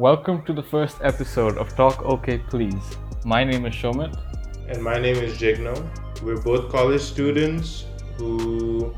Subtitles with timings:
[0.00, 2.96] Welcome to the first episode of Talk OK Please.
[3.26, 4.18] My name is Shomit.
[4.66, 5.74] And my name is Jigno.
[6.22, 7.84] We're both college students
[8.16, 8.94] who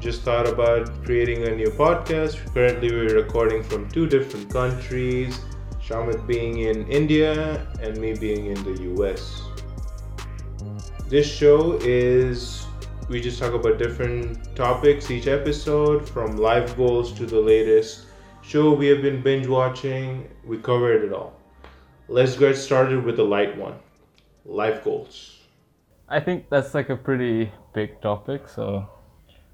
[0.00, 2.52] just thought about creating a new podcast.
[2.52, 5.40] Currently, we're recording from two different countries.
[5.80, 9.40] Shomit being in India and me being in the US.
[11.08, 12.66] This show is
[13.08, 18.03] we just talk about different topics each episode from life goals to the latest
[18.46, 20.28] show we have been binge watching.
[20.44, 21.40] We covered it all.
[22.08, 23.78] Let's get started with the light one
[24.44, 25.38] life goals.
[26.08, 28.88] I think that's like a pretty big topic, so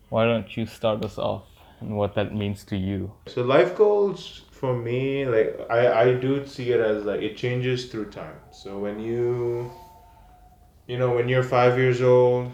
[0.09, 1.45] why don't you start us off
[1.81, 3.13] and what that means to you?
[3.29, 7.87] So, life goals for me, like, I, I do see it as like it changes
[7.87, 8.37] through time.
[8.51, 9.71] So, when you,
[10.89, 12.51] you know, when you're five years old,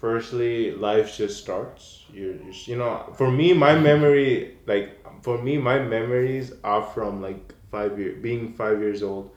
[0.00, 2.04] firstly, life just starts.
[2.12, 7.54] You're you know, for me, my memory, like, for me, my memories are from like
[7.70, 9.30] five year being five years old.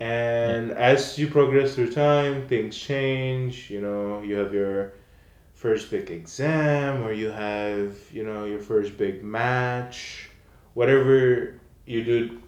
[0.00, 0.76] And mm.
[0.76, 3.70] as you progress through time, things change.
[3.70, 4.94] You know, you have your
[5.54, 10.30] first big exam, or you have you know your first big match,
[10.74, 12.40] whatever you do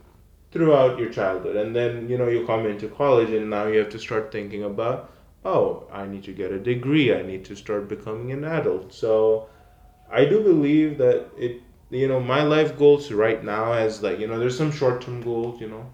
[0.50, 3.90] throughout your childhood, and then you know you come into college, and now you have
[3.90, 5.10] to start thinking about,
[5.46, 7.14] oh, I need to get a degree.
[7.14, 8.92] I need to start becoming an adult.
[8.92, 9.48] So,
[10.10, 14.26] I do believe that it you know my life goals right now as like you
[14.26, 15.88] know there's some short term goals you know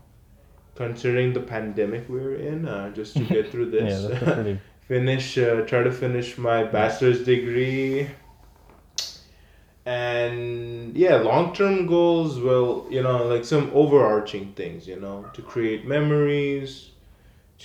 [0.75, 4.61] considering the pandemic we're in uh, just to get through this yeah, pretty...
[4.89, 8.09] finish uh, try to finish my bachelor's degree
[9.85, 15.43] and yeah long term goals well you know like some overarching things you know to
[15.43, 16.92] create memories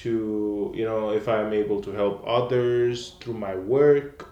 [0.04, 4.30] to you know if i'm able to help others through my work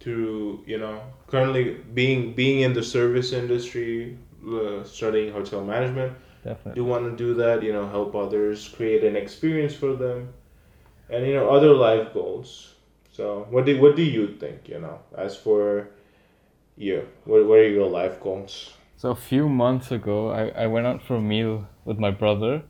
[0.00, 4.18] to you know currently being being in the service industry
[4.48, 6.12] uh, studying hotel management
[6.44, 6.74] definitely.
[6.74, 10.32] do want to do that you know help others create an experience for them
[11.12, 12.74] and you know other life goals.
[13.12, 15.90] So what do what do you think you know as for
[16.76, 17.06] you?
[17.24, 18.72] What, what are your life goals?
[18.96, 22.62] So a few months ago I, I went out for a meal with my brother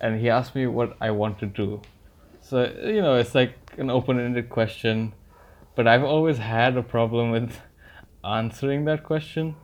[0.00, 1.80] and he asked me what i want to do
[2.40, 5.12] so you know it's like an open-ended question
[5.74, 7.58] but I've always had a problem with
[8.24, 9.56] answering that question.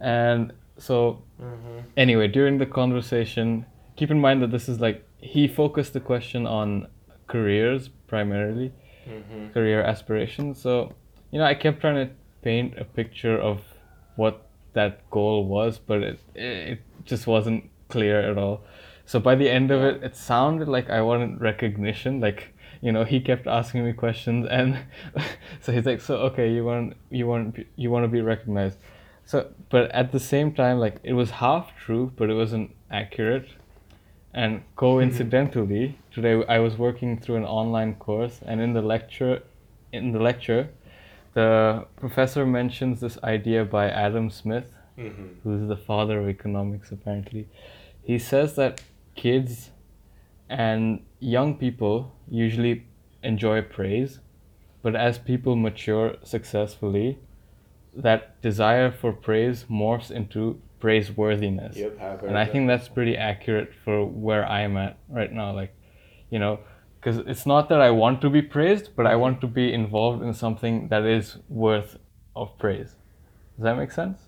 [0.00, 1.80] And so, mm-hmm.
[1.96, 3.66] anyway, during the conversation,
[3.96, 6.88] keep in mind that this is like he focused the question on
[7.26, 8.72] careers primarily,
[9.08, 9.52] mm-hmm.
[9.52, 10.60] career aspirations.
[10.60, 10.94] So,
[11.30, 13.60] you know, I kept trying to paint a picture of
[14.16, 18.64] what that goal was, but it, it just wasn't clear at all.
[19.06, 23.04] So by the end of it, it sounded like I wanted recognition, like you know
[23.04, 24.78] he kept asking me questions and
[25.60, 28.78] so he's like so okay you want you want you want to be recognized.
[29.24, 33.48] So but at the same time like it was half true but it wasn't accurate.
[34.32, 39.42] And coincidentally today i was working through an online course and in the lecture
[39.92, 40.70] in the lecture
[41.34, 45.26] the professor mentions this idea by adam smith mm-hmm.
[45.42, 47.48] who's the father of economics apparently.
[48.02, 48.80] He says that
[49.14, 49.70] kids
[50.48, 52.86] and young people usually
[53.22, 54.20] enjoy praise,
[54.82, 57.18] but as people mature successfully,
[57.96, 61.76] that desire for praise morphs into praiseworthiness.
[61.76, 65.52] Yep, and I think that's pretty accurate for where I'm at right now.
[65.54, 65.74] Like,
[66.30, 66.60] you know,
[67.00, 70.22] because it's not that I want to be praised, but I want to be involved
[70.22, 71.98] in something that is worth
[72.36, 72.96] of praise.
[73.56, 74.18] Does that make sense?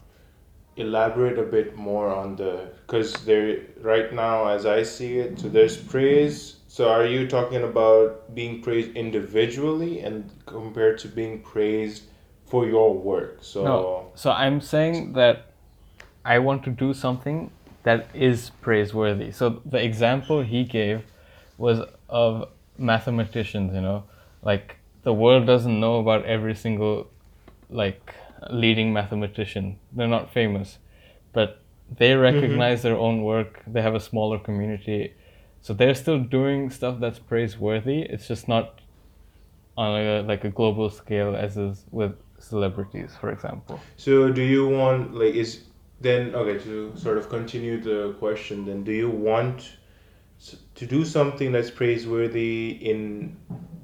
[0.76, 5.48] Elaborate a bit more on the because there right now as i see it so
[5.48, 6.52] there's praise.
[6.68, 12.02] So are you talking about being praised individually and compared to being praised
[12.44, 13.38] for your work?
[13.40, 14.10] So no.
[14.14, 15.52] so i'm saying that
[16.24, 17.50] i want to do something
[17.84, 19.30] that is praiseworthy.
[19.30, 21.04] So the example he gave
[21.56, 24.04] was of mathematicians you know?
[24.42, 27.06] Like the world doesn't know about every single
[27.70, 28.12] like
[28.50, 29.78] leading mathematician.
[29.92, 30.78] They're not famous,
[31.32, 31.60] but
[31.90, 32.20] they mm-hmm.
[32.20, 32.88] recognize mm-hmm.
[32.88, 33.62] their own work.
[33.66, 35.14] They have a smaller community,
[35.60, 38.02] so they're still doing stuff that's praiseworthy.
[38.02, 38.80] It's just not
[39.76, 43.80] on a, like a global scale as is with celebrities, for example.
[43.96, 45.64] So, do you want like is
[46.00, 48.66] then okay to sort of continue the question?
[48.66, 49.76] Then, do you want
[50.74, 53.36] to do something that's praiseworthy in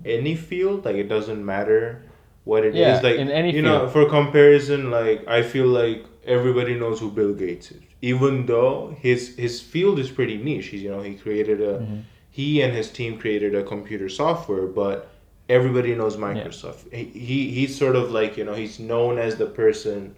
[0.05, 0.85] any field?
[0.85, 2.05] Like, it doesn't matter
[2.45, 3.03] what it yeah, is.
[3.03, 3.65] Like in any you field.
[3.65, 8.97] know, for comparison, like I feel like everybody knows who Bill Gates is, even though
[9.01, 10.67] his his field is pretty niche.
[10.67, 12.01] He's you know he created a mm-hmm.
[12.31, 15.11] he and his team created a computer software, but
[15.49, 16.91] everybody knows Microsoft.
[16.91, 16.99] Yeah.
[16.99, 20.17] He, he he's sort of like you know he's known as the person.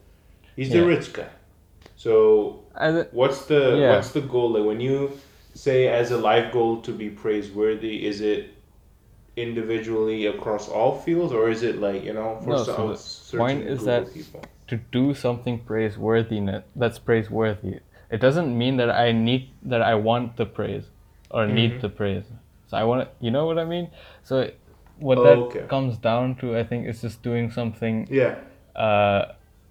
[0.57, 0.81] He's yeah.
[0.81, 1.29] the rich guy.
[1.97, 4.53] So a- what's the what's the goal?
[4.53, 5.19] Like when you
[5.55, 8.54] say as a life goal to be praiseworthy, is it
[9.37, 13.39] individually across all fields, or is it like you know for No, some so the
[13.39, 14.43] point is that- people?
[14.67, 16.41] to do something praiseworthy
[16.75, 20.87] that's praiseworthy it doesn't mean that i need that i want the praise
[21.31, 21.81] or need Mhm.
[21.83, 22.25] the praise
[22.69, 23.91] so i want you know what i mean
[24.23, 24.51] so
[24.99, 25.65] what Oh, that okay.
[25.69, 28.37] comes down to i think is just doing something Yeah.
[28.75, 29.23] uh,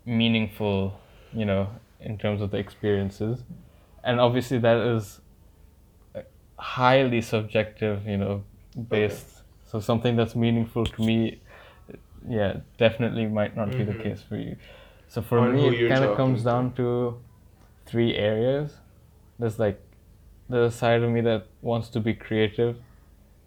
[0.06, 0.94] meaningful
[1.34, 1.64] you know
[2.00, 3.44] in terms of the experiences
[4.04, 5.22] and obviously that is
[6.60, 8.44] highly subjective you know
[8.90, 9.33] based
[9.74, 11.42] so something that's meaningful to me
[12.30, 14.04] yeah definitely might not be the Mhm.
[14.04, 14.56] case for you
[15.08, 16.46] so for me it kind of comes to.
[16.50, 16.88] down to
[17.86, 18.78] three areas
[19.40, 19.82] there's like
[20.50, 22.78] the side of me that wants to be creative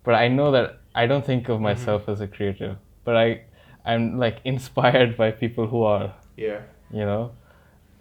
[0.05, 1.53] but i know that i don't think Mm-hmm.
[1.53, 3.41] of myself as a creative but i
[3.85, 6.61] i'm like inspired by people who are Yeah.
[6.91, 7.31] you know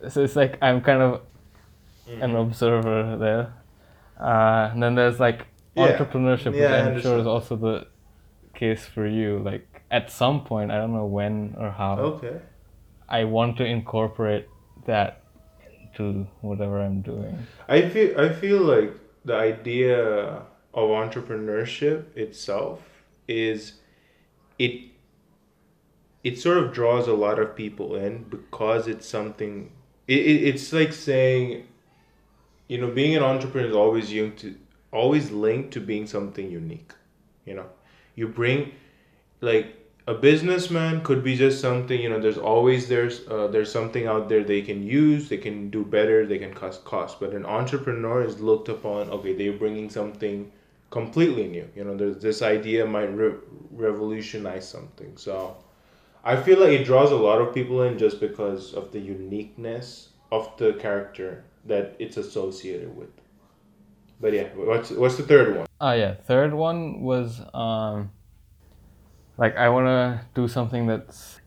[0.10, 1.22] so it's like i'm kind of
[2.22, 2.42] an Mhm.
[2.48, 3.46] observer there
[4.20, 5.40] uh, and then there's like
[5.76, 5.86] Yeah.
[5.88, 7.88] entrepreneurship which Yeah, I i'm sure is also the
[8.56, 12.40] case for you like at some point i don't know when or how Okay.
[13.10, 14.48] i want to incorporate
[14.86, 15.22] that
[15.96, 17.38] to whatever i'm doing
[17.68, 18.92] I feel I feel like
[19.24, 20.00] the idea
[20.74, 22.82] of entrepreneurship itself
[23.28, 23.74] is
[24.60, 24.74] it
[26.24, 29.72] it sort of draws a lot of people in because it's something
[30.08, 31.68] it, it, it's like saying
[32.68, 34.56] you know being an entrepreneur is always linked to
[34.92, 36.94] always linked to being something unique
[37.46, 37.68] you know
[38.16, 38.72] you bring
[39.42, 39.76] like
[40.08, 44.30] a businessman could be just something you know there's always there's uh, there's something out
[44.30, 46.86] there they can use they can do better they can cost.
[46.86, 50.52] Costs but an entrepreneur is looked upon okay they're bringing something
[50.92, 51.68] completely new.
[51.76, 53.40] You know there's this idea might re-
[53.72, 55.18] revolutionize something.
[55.18, 55.58] So
[56.24, 60.10] i feel like it draws a lot of people in just because of the uniqueness
[60.32, 63.10] of the character that it's associated with
[64.20, 65.66] but yeah what's what's the third one?
[65.82, 66.14] Oh yeah.
[66.26, 68.12] Third one was um
[69.38, 71.42] like i want to do something that's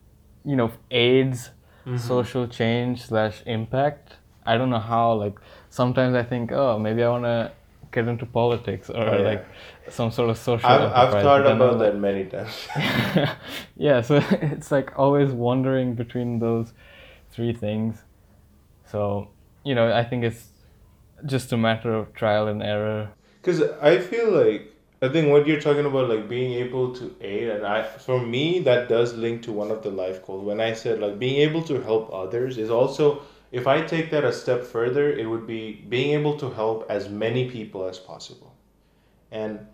[0.45, 1.49] you know aids
[1.97, 4.17] social change slash impact.
[4.45, 5.39] I don't know how like
[5.71, 7.51] sometimes i think oh maybe i want to
[7.91, 9.23] get into politics or Oh, yeah.
[9.29, 9.45] like
[9.89, 12.67] some sort of social I've, I've thought about that many times.
[13.75, 16.73] Yeah so it's like always wandering between those
[17.31, 18.03] three things.
[18.85, 19.29] So
[19.63, 20.45] you know i think it's
[21.25, 23.09] just a matter of trial and error
[23.41, 27.47] Because I feel like I think what you're talking about, like being able to aid,
[27.49, 30.43] and I for me that does link to one of the life goals.
[30.45, 33.21] When I said like being able to help others is also
[33.51, 37.09] if I take that a step further, it would be being able to help as
[37.09, 38.53] many people as possible,
[39.31, 39.65] and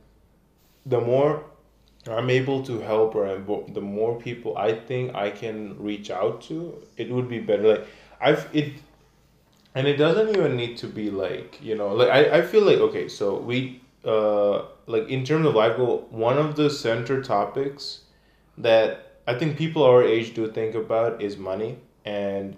[0.86, 1.44] the more
[2.08, 3.26] I'm able to help or
[3.68, 7.68] the more people I think I can reach out to, it would be better.
[7.78, 7.88] Like
[8.22, 8.74] I've it
[9.76, 12.80] and it doesn't even need to be like you know like i, I feel like
[12.80, 18.02] okay so we uh like in terms of life goal one of the center topics
[18.58, 21.78] that i think people our age do think about is money.
[22.06, 22.56] And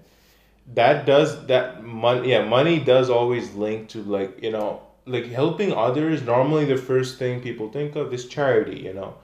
[0.74, 5.74] that does that money yeah money does always link to like you know like helping
[5.74, 6.22] others.
[6.24, 9.16] Normally the first thing people think of is charity you know.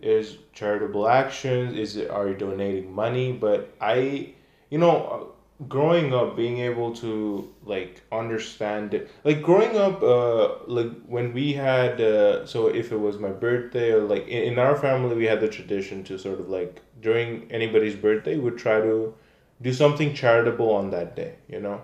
[0.00, 3.32] Is charitable actions is it are you donating money?
[3.32, 4.34] But i
[4.70, 5.32] you know
[5.68, 9.10] growing up being able to like understand it.
[9.24, 13.92] Like growing up uh like when we had uh so if it was my birthday
[13.92, 17.50] or like in, in our family we had the tradition to sort of like during
[17.52, 19.14] anybody's birthday we'd try to
[19.60, 21.82] do something charitable on that day you know?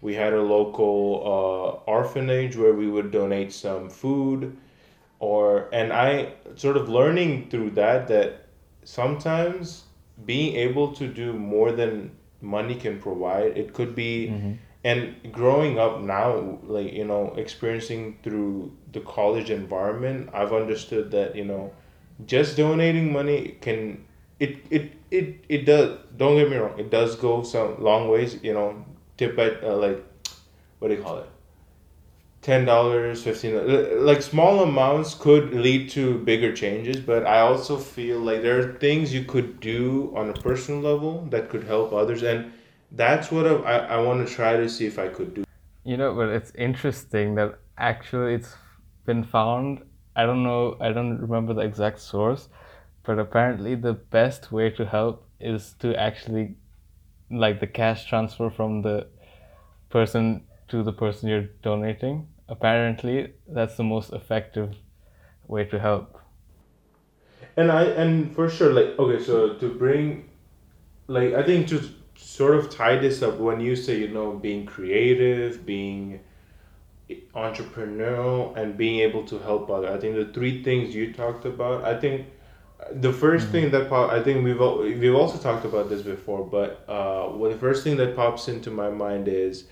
[0.00, 1.22] We had a local
[1.86, 4.56] uh orphanage where we would donate some food
[5.18, 8.46] or and i sort of learning through that that
[8.84, 9.84] sometimes
[10.24, 14.28] being able to do more than money can provide it could be
[14.84, 21.34] and growing up now like you know experiencing through the college environment i've understood that
[21.34, 21.72] you know
[22.26, 24.04] just donating money can
[24.38, 28.38] it it it, it does don't get me wrong it does go some long ways
[28.42, 28.84] you know
[29.16, 30.04] tip at uh, like
[30.78, 31.28] what do you call it
[32.42, 33.54] ten dollars, fifteen
[34.04, 38.72] like small amounts could lead to bigger changes, but I also feel like there are
[38.74, 42.52] things you could do on a personal level that could help others, and
[42.92, 45.44] that's what I I want to try to see if I could do.
[45.84, 48.54] You know, but it's interesting that actually it's
[49.04, 49.82] been found.
[50.14, 52.48] I don't know, I don't remember the exact source,
[53.04, 56.56] but apparently the best way to help is to actually
[57.30, 59.06] like the cash transfer from the
[59.90, 62.28] person to the person you're donating.
[62.48, 64.76] Apparently, that's the most effective
[65.48, 66.18] way to help.
[67.56, 70.28] And I and for sure like okay, so to bring
[71.08, 71.82] like I think to
[72.16, 76.20] sort of tie this up when you say you know being creative, being
[77.34, 79.90] entrepreneurial, and being able to help others.
[79.90, 81.84] I think the three things you talked about.
[81.84, 82.26] I think
[82.92, 83.50] the 1st Mm-hmm.
[83.50, 84.60] thing that pop, I think we've
[85.00, 88.70] we've also talked about this before, but uh, well, the first thing that pops into
[88.70, 89.64] my mind is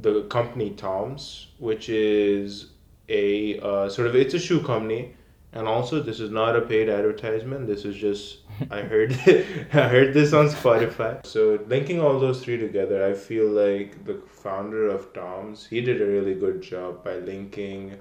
[0.00, 2.70] the company Tom's, which is
[3.08, 5.14] a uh, sort of it's a shoe company,
[5.52, 7.66] and also this is not a paid advertisement.
[7.66, 8.38] This is just
[8.70, 9.12] I heard
[9.72, 11.24] I heard this on Spotify.
[11.26, 16.02] So linking all those three together, I feel like the founder of Tom's he did
[16.02, 17.98] a really good job by linking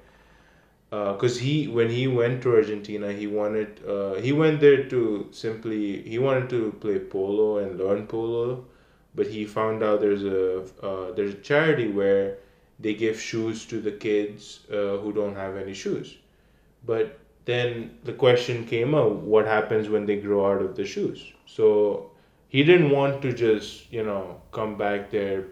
[0.90, 6.02] because he when he went to Argentina he wanted uh, he went there to simply
[6.04, 8.66] he wanted to play polo and learn polo
[9.16, 12.38] but he found out there's a uh, there's a charity where
[12.80, 16.18] they give shoes to the kids uh, who don't have any shoes.
[16.86, 21.32] But then the question came up what happens when they grow out of the shoes?
[21.46, 22.12] So
[22.50, 25.46] he didn't want to just you know come back there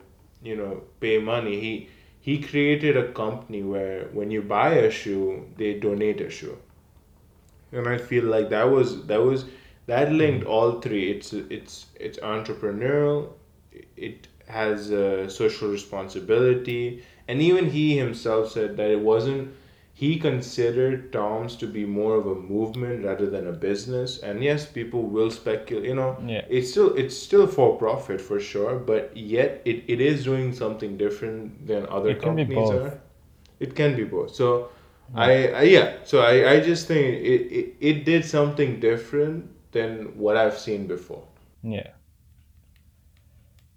[0.43, 1.59] you know pay money.
[1.59, 1.89] He
[2.19, 6.57] he created a company where when you buy a shoe they donate a shoe.
[7.71, 9.45] And i feel like that was that was
[9.87, 11.11] that linked all three.
[11.11, 13.29] It's it's it's entrepreneurial
[13.97, 17.03] it has a social responsibility.
[17.27, 19.53] And even he himself said that it wasn't
[19.95, 24.19] he considered toms to be more of a movement rather than a business.
[24.19, 26.45] And yes people will speculate you know Yeah.
[26.49, 30.97] it's still it's still for profit for sure but yet it, it is doing something
[30.97, 32.99] different than other It companies are.
[33.59, 34.33] It can be both.
[34.35, 34.69] So
[35.15, 35.93] I, I yeah.
[36.03, 40.87] So I, I just think it, it, it did something different than what i've seen
[40.87, 41.23] before.
[41.63, 41.89] Yeah.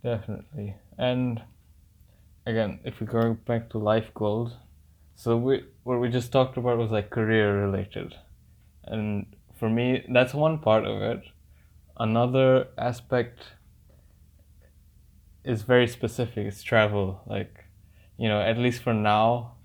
[0.07, 0.77] Definitely.
[0.97, 1.43] And
[2.47, 4.53] again, if we go back to life goals,
[5.17, 8.15] so we what we just talked about was like career related.
[8.85, 9.27] And
[9.59, 11.25] for me, that's one part of it.
[11.99, 13.55] Another aspect
[15.43, 16.47] is very specific.
[16.47, 17.23] It's travel.
[17.27, 17.65] Like,
[18.17, 19.57] you know, at least for now,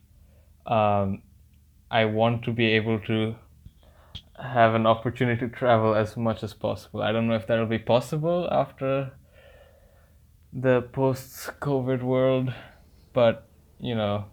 [0.66, 1.22] um,
[1.92, 3.36] I want to be able to
[4.40, 7.04] have an opportunity to travel as much as possible.
[7.04, 9.12] I don't know if that'll be possible after
[10.54, 12.54] the post-COVID world,
[13.14, 13.48] but
[13.80, 14.26] you know,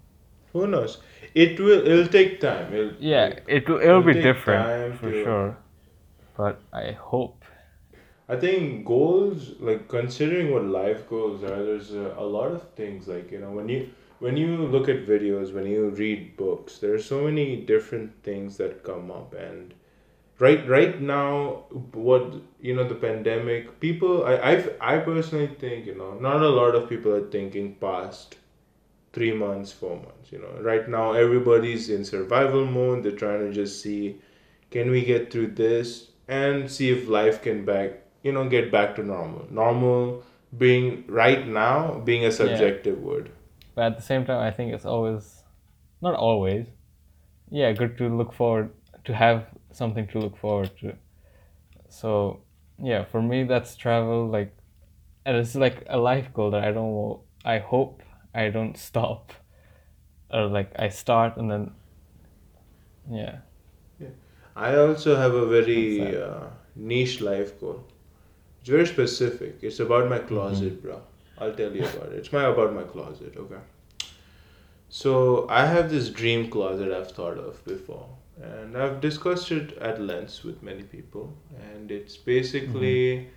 [0.53, 0.99] who knows
[1.35, 5.57] it will it'll take time it'll, yeah, it will it'll be different for to- sure.
[6.37, 7.45] But I hope.
[8.29, 13.09] I think goals, like considering what life goals are, there's a, a lot of things.
[13.09, 16.95] Like you know, when you when you look at videos, when you read books, there
[16.95, 19.35] are so many different things that come up.
[19.35, 19.75] And
[20.39, 25.95] right right now, what you know, the pandemic, people, I I I personally think you
[25.95, 28.37] know, not a lot of people are thinking past
[29.13, 30.31] three months, four months.
[30.33, 33.03] You know, right now everybody's in survival mode.
[33.03, 34.21] They're trying to just see,
[34.71, 37.93] can we get through this and see if life can back,
[38.23, 39.47] you know, get back to normal.
[39.51, 40.23] Normal
[40.57, 43.31] being right now being a subjective word.
[43.75, 45.43] But at the same time, I think it's always,
[46.03, 46.67] not always,
[47.51, 48.71] yeah, good to look forward
[49.05, 50.95] to have something to look forward to.
[51.89, 52.41] So,
[52.83, 54.29] yeah, for me, that's travel.
[54.29, 54.57] Like,
[55.25, 57.21] and it's like a life goal that I don't.
[57.45, 58.03] I hope
[58.35, 59.33] I don't stop,
[60.31, 61.73] or like I start and then,
[63.11, 63.39] yeah,
[64.01, 64.09] Yeah.
[64.57, 66.47] I also have a very uh,
[66.77, 67.85] niche life goal.
[68.61, 69.59] It's very specific.
[69.63, 71.03] It's about my closet, bro.
[71.39, 72.19] I'll tell you about it.
[72.19, 73.61] It's my about my closet, okay?
[74.91, 78.09] So I have this dream closet I've thought of before,
[78.43, 81.37] and I've discussed it at length with many people.
[81.73, 83.29] And it's basically,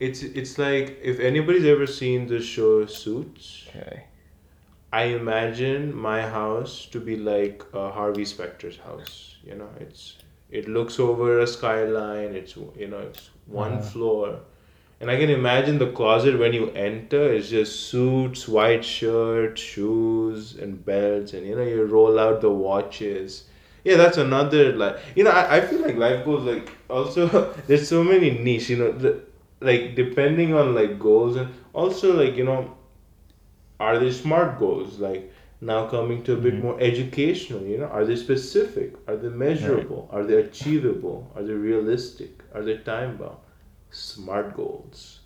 [0.00, 4.04] it's it's like if anybody's ever seen the show Suits, okay,
[4.92, 9.36] I imagine my house to be like uh, Harvey Specter's house.
[9.44, 10.16] You know, it's
[10.50, 12.34] it looks over a skyline.
[12.34, 13.82] It's you know it's one Uh-huh.
[13.90, 14.40] floor,
[15.00, 17.32] and I can imagine the closet when you enter.
[17.32, 22.50] It's just suits, white shirt, shoes, and belts, and you know you roll out the
[22.50, 23.44] watches.
[23.84, 27.88] Yeah, that's another like you know I, I feel like life goals like also there's
[27.88, 29.20] so many niche you know the,
[29.60, 32.74] like depending on like goals and also like you know
[33.80, 34.98] are they smart goals?
[34.98, 36.62] Like now coming to a bit Mhm.
[36.62, 38.94] more educational you know are they specific?
[39.08, 40.08] Are they measurable?
[40.12, 41.30] Are they achievable?
[41.34, 42.42] Are they realistic?
[42.54, 43.38] Are they time bound
[43.90, 45.20] smart goals.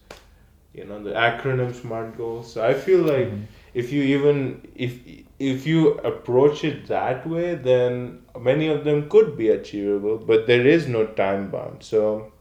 [0.74, 2.52] You know the acronym smart goals.
[2.52, 3.46] So i feel like Mhm.
[3.74, 4.38] if you even
[4.74, 4.98] if
[5.38, 10.66] if you approach it that way then many of them could be achievable but there
[10.66, 12.32] is no time bound so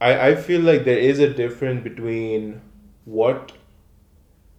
[0.00, 2.60] i i feel like there is a difference between
[3.04, 3.52] what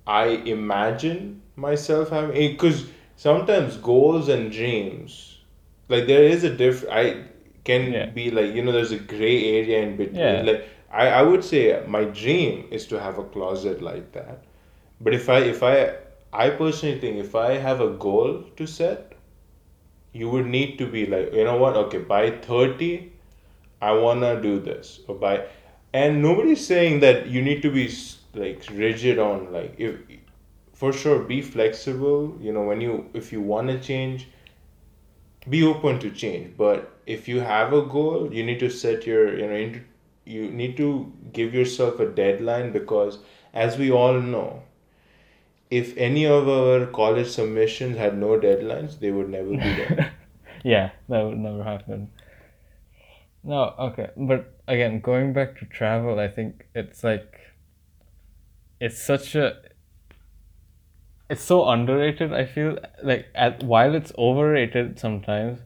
[0.05, 5.39] I imagine myself having eh, because sometimes goals and dreams
[5.87, 7.23] like there is a diff I
[7.63, 8.07] can Yeah.
[8.07, 10.41] be like you know there's a gray area in between Yeah.
[10.41, 14.43] like I, I would say my dream is to have a closet like that.
[14.99, 15.95] But if I if I
[16.33, 19.13] I personally think if I have a goal to set,
[20.13, 23.11] you would need to be like, you know what, okay, by 30,
[23.81, 25.01] I wanna do this.
[25.07, 25.45] Or by
[25.93, 27.91] and nobody's saying that you need to be
[28.33, 29.95] like rigid on like if
[30.73, 34.27] for sure be flexible, you know, when you if you wanna change,
[35.49, 36.57] be open to change.
[36.57, 39.79] But if you have a goal, you need to set your you know
[40.25, 43.19] you need to give yourself a deadline because
[43.53, 44.63] as we all know
[45.81, 50.11] if any of our college submissions had no deadlines they would never be done
[50.63, 52.09] yeah, that would never happen.
[53.43, 57.39] No, okay, but again, going back to travel, I think it's like
[58.79, 59.57] it's such a
[61.29, 62.31] it's so underrated.
[62.31, 65.59] I feel like at while it's overrated sometimes,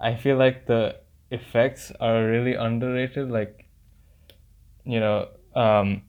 [0.00, 0.96] I feel like the
[1.32, 3.30] effects are really underrated.
[3.30, 3.66] Like,
[4.84, 6.02] you know, um,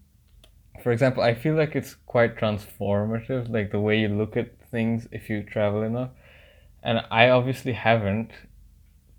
[0.81, 5.07] for example, I feel like it's quite transformative, like the way you look at things
[5.11, 6.11] if you travel enough.
[6.83, 8.31] And I obviously haven't,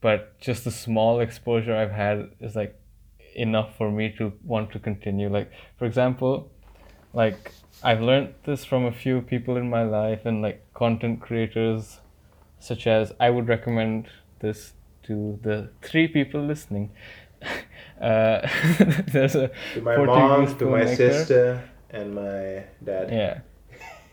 [0.01, 2.79] but just the small exposure I've had is like
[3.35, 5.29] enough for me to want to continue.
[5.29, 6.51] Like, for example,
[7.13, 7.53] like
[7.83, 12.01] I've learned this from a few people in my life and like content creators,
[12.59, 14.09] such as I would recommend
[14.41, 14.73] this
[15.05, 16.91] to the three people listening.
[18.01, 18.49] Uh,
[19.13, 23.41] there's a to my mom to my sister and my dad Yeah,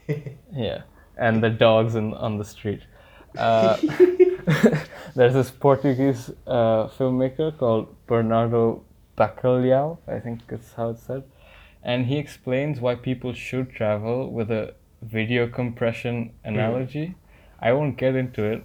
[0.53, 0.82] yeah,
[1.17, 2.82] and the dogs in, on the street.
[3.38, 3.77] Uh,
[5.15, 8.84] there's this Portuguese uh, filmmaker called Bernardo
[9.17, 11.24] Bacalhau, I think that's how it's said,
[11.84, 17.15] and he explains why people should travel with a video compression analogy.
[17.60, 18.63] I won't get into it,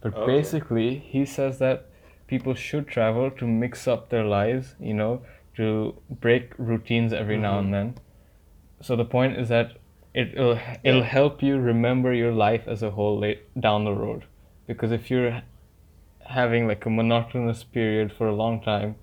[0.00, 0.26] but Okay.
[0.26, 1.87] basically he says that
[2.28, 5.22] people should travel to mix up their lives, you know,
[5.56, 7.94] to break routines every now and then.
[8.80, 9.72] So the point is that
[10.14, 14.24] it'll it'll help you remember your life as a whole late down the road,
[14.66, 15.42] because if you're
[16.26, 18.96] having like a monotonous period for a long time,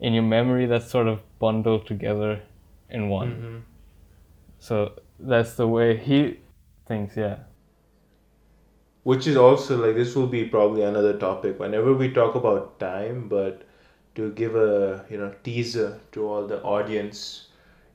[0.00, 2.40] in your memory that's sort of bundled together
[2.88, 3.30] in one.
[3.30, 3.62] Mhm.
[4.58, 6.38] So that's the way he
[6.88, 7.16] thinks.
[7.16, 7.36] Yeah.
[9.02, 11.58] Which is also like this will be probably another topic.
[11.58, 13.62] Whenever we talk about time but
[14.14, 17.46] to give a you know teaser to all the audience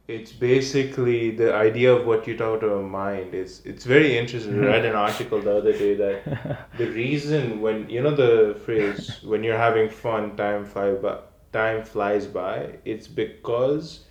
[0.07, 4.63] it's basically the idea of what you talk about a mind is it's very interesting.
[4.63, 9.19] I read an article the other day that the reason when you know the phrase
[9.23, 11.17] when you're having fun time fly by
[11.51, 14.01] time flies by it's because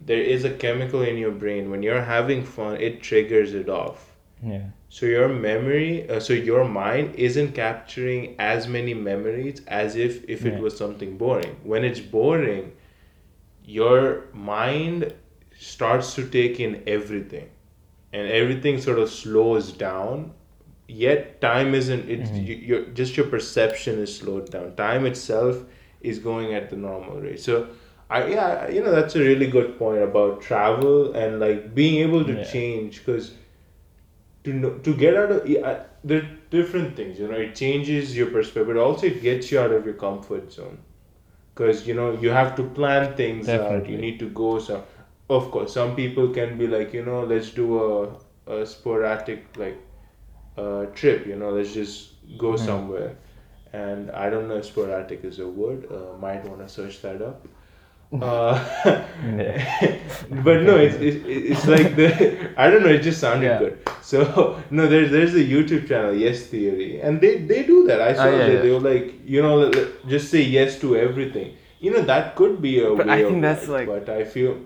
[0.00, 1.70] there is a chemical in your brain.
[1.70, 4.16] When you're having fun it triggers it off.
[4.42, 4.68] Yeah.
[4.94, 10.44] So your memory, uh, so your mind isn't capturing as many memories as if if
[10.50, 10.60] it Yeah.
[10.64, 11.54] was something boring.
[11.72, 12.64] When it's boring,
[13.64, 15.14] your mind
[15.58, 17.48] starts to take in everything,
[18.12, 20.32] and everything sort of slows down.
[20.88, 22.04] Yet time isn't.
[22.16, 22.46] It Mhm.
[22.48, 24.74] you, your just your perception is slowed down.
[24.76, 25.64] Time itself
[26.12, 27.40] is going at the normal rate.
[27.40, 27.66] So.
[28.14, 32.22] I, yeah, you know that's a really good point about travel and like being able
[32.30, 32.42] to Yeah.
[32.54, 33.30] change because
[34.44, 37.54] to know, to get out of yeah, I- there are different things you know it
[37.54, 40.78] changes your perspective but also it gets you out of your comfort zone.
[41.54, 44.84] Because you know you have to plan things out you need to go so
[45.30, 48.16] of course some people can be like you know let's do a,
[48.60, 49.78] a sporadic like
[50.56, 52.58] uh, trip you know let's just go Mhm.
[52.68, 53.16] somewhere.
[53.72, 57.22] And i don't know if sporadic is a word uh, might want to search that
[57.28, 57.46] up
[58.20, 58.58] uh,
[59.24, 62.08] but no, it's, it's it's like the
[62.60, 62.88] I don't know.
[62.90, 63.58] It just sounded Yeah.
[63.58, 63.78] good.
[64.02, 68.00] So no, there's there's a YouTube channel, Yes Theory, and they they do that.
[68.00, 68.60] I saw Oh, yeah, that yeah.
[68.62, 69.70] they were like, you know,
[70.08, 71.54] just say yes to everything.
[71.80, 74.24] You know, that could be a But way I think that's life, like- But I
[74.24, 74.56] feel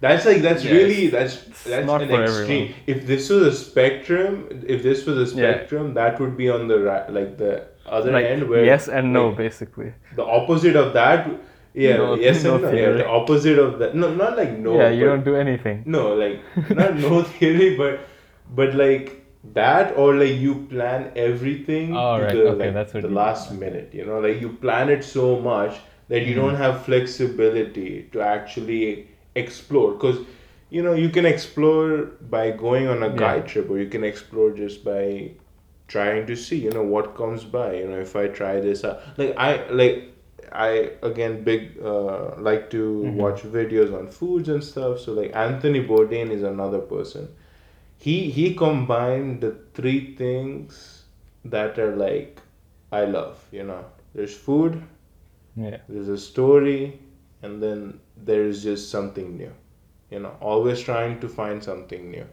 [0.00, 2.62] that's like that's Yeah, really that's that's not an extreme.
[2.62, 2.74] everyone.
[2.86, 5.52] If this was a spectrum, if this was a Yeah.
[5.52, 7.52] spectrum, that would be on the right, like the
[7.86, 9.92] other Like end where yes and no, like, basically.
[10.16, 11.28] the opposite of that
[11.74, 14.76] yeah No- yes no and no yeah the opposite of that no not like no
[14.76, 15.82] yeah, you don't do anything.
[15.86, 18.00] no like not no theory but
[18.60, 19.16] but like
[19.54, 22.32] that or like you plan everything Oh, to right.
[22.34, 25.38] the, Okay, like, that's what the last minute you know like you plan it so
[25.40, 25.78] much
[26.08, 26.40] that you Mm.
[26.42, 30.18] don't have flexibility to actually explore because
[30.70, 32.06] you know you can explore
[32.36, 33.16] by going on a Yeah.
[33.22, 35.30] guide trip or you can explore just by
[35.88, 39.00] trying to see you know what comes by you know if i try this out
[39.22, 39.48] like i
[39.80, 39.96] like
[40.52, 43.14] i again big uh like to Mhm.
[43.22, 45.00] watch videos on foods and stuff.
[45.00, 47.28] So like anthony bourdain is another person.
[47.98, 51.04] He he combined the three things
[51.44, 52.40] that are like
[52.92, 53.84] i love you know?
[54.14, 54.82] There's food
[55.56, 55.78] Yeah.
[55.88, 57.00] there's a story
[57.42, 59.52] and then there is just something new
[60.10, 60.34] you know?
[60.40, 62.26] Always trying to find something new.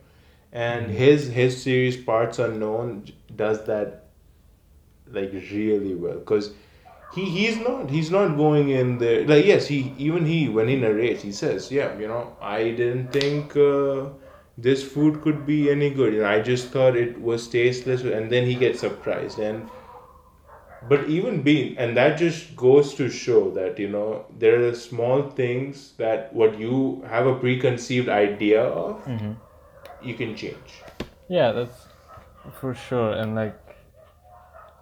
[0.51, 4.05] And his his series parts unknown does that
[5.11, 6.15] like really well.
[6.19, 6.51] Because
[7.11, 9.25] he he's not he's not going in there.
[9.25, 13.11] Like yes he even he when he narrates he says yeah you know i didn't
[13.11, 14.09] think uh,
[14.57, 16.13] this food could be any good.
[16.13, 19.39] You know i just thought it was tasteless and then he gets surprised.
[19.39, 19.69] And
[20.89, 25.29] but even being and that just goes to show that you know there are small
[25.29, 29.01] things that what you have a preconceived idea of
[30.01, 30.83] you can change.
[31.27, 31.87] Yeah, that's
[32.59, 33.13] for sure.
[33.13, 33.57] And like,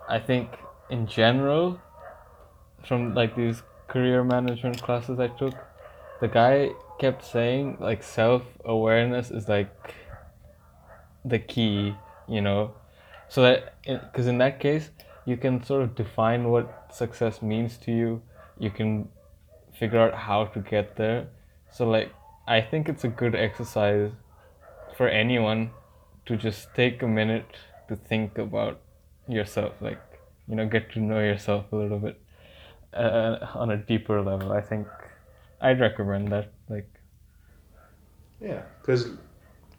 [0.07, 0.49] I think
[0.89, 1.79] in general,
[2.87, 5.53] from like these career management classes I took,
[6.21, 9.93] the guy kept saying like self awareness is like
[11.23, 11.95] the key,
[12.27, 12.73] you know.
[13.29, 14.91] So that, because in that case,
[15.25, 18.21] you can sort of define what success means to you.
[18.59, 19.09] You can
[19.77, 21.27] figure out how to get there.
[21.71, 22.13] So like,
[22.47, 24.11] I think it's a good exercise
[24.95, 25.71] for anyone
[26.25, 28.79] to just take a minute to think about
[29.27, 29.99] yourself like
[30.47, 32.19] you know get to know yourself a little bit
[32.95, 34.87] uh, on a deeper level i think
[35.61, 36.89] i'd recommend that like
[38.39, 39.03] Yeah, because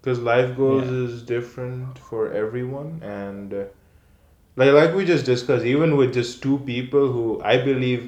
[0.01, 1.01] because life goals Yeah.
[1.07, 3.65] is different for everyone, and uh,
[4.57, 8.07] like like we just discussed, even with just two people who I believe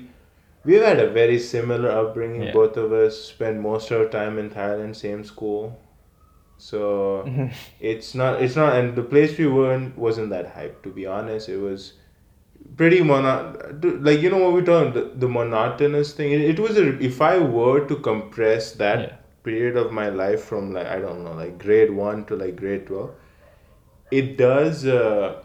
[0.65, 2.43] we've had a very similar upbringing.
[2.49, 2.53] Yeah.
[2.53, 5.79] Both of us spent most of our time in Thailand, same school,
[6.57, 7.29] so
[7.81, 10.83] it's not it's not, and the place we were in wasn't that hype.
[10.85, 11.93] To be honest, it was
[12.79, 13.31] pretty mono
[14.09, 16.33] like you know what we're talking the, the monotonous thing?
[16.33, 19.17] It, it was a, if i were to compress that Yeah.
[19.45, 22.87] period of my life from like i don't know like grade 1 to like grade
[22.87, 23.11] 12
[24.11, 25.43] it does uh,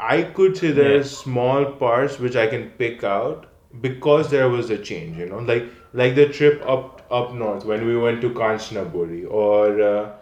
[0.00, 3.46] i could say there are small parts which i can pick out
[3.80, 5.38] because there was a change you know?
[5.38, 10.12] Like like the trip up up north when we went to kanchanaburi or uh,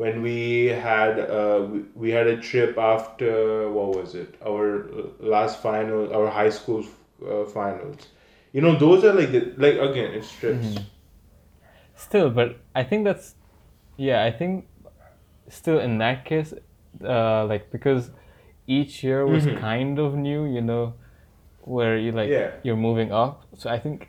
[0.00, 3.32] when we had uh, we, we had a trip after
[3.76, 4.66] what was it our
[5.34, 6.84] last final our high school
[7.28, 8.06] uh, finals
[8.52, 10.76] you know those are like the like again it's trips
[11.96, 13.34] still but i think that's
[13.96, 14.66] yeah i think
[15.48, 16.52] still in that case
[17.04, 18.10] uh like because
[18.66, 19.60] each year was Mhm.
[19.60, 20.94] kind of new you know
[21.62, 22.50] where you like Yeah.
[22.62, 24.08] you're moving up so i think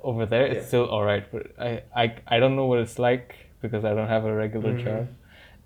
[0.00, 0.68] over there it's Yeah.
[0.68, 4.08] still all right but I, I i don't know what it's like because i don't
[4.16, 4.84] have a regular Mhm.
[4.84, 5.04] job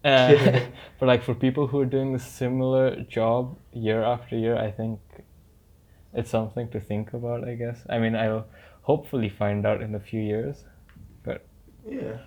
[0.05, 0.61] uh,
[0.99, 2.85] but like for people who are doing a similar
[3.19, 3.57] job
[3.89, 5.01] year after year i think
[6.13, 8.47] it's something to think about i guess i mean i'll
[8.83, 10.65] hopefully find out in a few years
[11.25, 11.47] but
[11.91, 12.19] yeah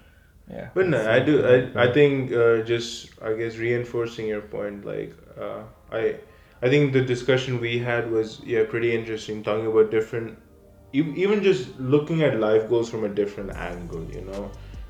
[0.50, 1.34] yeah But no, I do.
[1.54, 1.56] I,
[1.86, 4.86] I think uh, just I guess reinforcing your point.
[4.86, 5.14] Like
[5.46, 6.02] uh, I,
[6.62, 9.44] I think the discussion we had was yeah pretty interesting.
[9.44, 10.38] Talking about different,
[10.94, 14.06] even just looking at life goals from a different angle.
[14.18, 14.44] You know,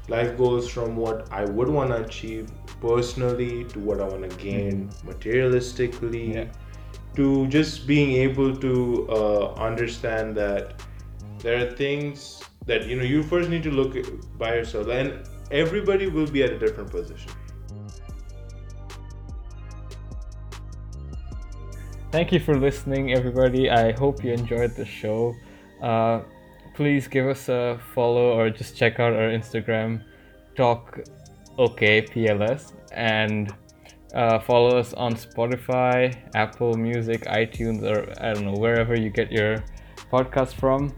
[0.07, 2.49] life goals from what I would want to achieve
[2.81, 6.45] personally to what I want to gain materialistically, Yeah.
[7.15, 10.81] to just being able to uh, understand that
[11.39, 14.05] there are things that you know you first need to look at
[14.37, 17.31] by yourself and everybody will be at a different position
[22.11, 23.69] Thank you for listening, everybody.
[23.69, 25.33] I hope you enjoyed the show.
[25.81, 26.21] Uh,
[26.73, 30.03] please give us a follow or just check out our Instagram,
[30.55, 31.01] Talk
[31.57, 33.53] OK PLS, and
[34.13, 39.31] uh, follow us on Spotify, Apple Music, iTunes, or I don't know wherever you get
[39.31, 39.63] your
[40.11, 40.93] podcast from.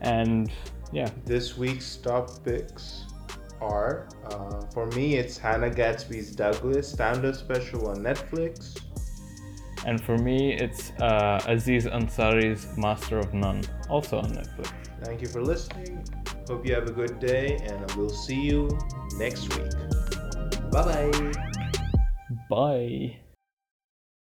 [0.00, 0.50] And
[0.92, 3.04] yeah, this week's topics
[3.60, 8.78] are uh, for me it's hannah gadsby's douglas stand-up special on netflix
[9.86, 14.72] and for me it's uh, Aziz Ansari's Master of None, also on Netflix.
[15.02, 16.04] Thank you for listening.
[16.48, 18.68] Hope you have a good day and we'll see you
[19.16, 19.72] next week.
[20.70, 21.32] Bye bye
[22.48, 23.25] Bye.